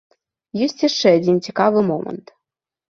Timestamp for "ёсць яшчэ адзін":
0.67-1.37